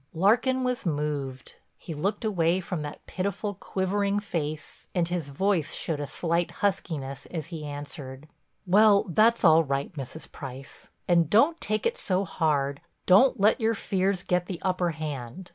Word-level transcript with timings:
Larkin 0.15 0.63
was 0.63 0.83
moved. 0.83 1.57
He 1.77 1.93
looked 1.93 2.25
away 2.25 2.59
from 2.59 2.81
that 2.81 3.05
pitiful, 3.05 3.53
quivering 3.53 4.19
face 4.19 4.87
and 4.95 5.07
his 5.07 5.27
voice 5.27 5.73
showed 5.75 5.99
a 5.99 6.07
slight 6.07 6.49
huskiness 6.65 7.27
as 7.27 7.45
he 7.53 7.63
answered: 7.67 8.27
"Well, 8.65 9.05
that's 9.09 9.43
all 9.43 9.63
right, 9.63 9.93
Mrs. 9.93 10.31
Price—and 10.31 11.29
don't 11.29 11.61
take 11.61 11.85
it 11.85 11.99
so 11.99 12.25
hard, 12.25 12.81
don't 13.05 13.39
let 13.39 13.61
your 13.61 13.75
fears 13.75 14.23
get 14.23 14.47
the 14.47 14.57
upper 14.63 14.89
hand. 14.89 15.49